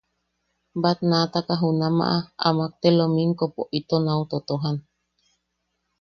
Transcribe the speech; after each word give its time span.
Batnaataka 0.81 1.53
junama 1.61 2.05
amak 2.47 2.71
te 2.81 2.89
lominkompo 2.97 3.61
ito 3.79 3.95
nau 4.05 4.21
totojan. 4.31 4.77